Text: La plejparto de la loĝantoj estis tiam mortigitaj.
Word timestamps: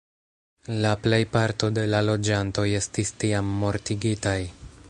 La 0.85 0.93
plejparto 1.03 1.69
de 1.77 1.85
la 1.91 2.01
loĝantoj 2.09 2.67
estis 2.81 3.15
tiam 3.25 3.55
mortigitaj. 3.65 4.39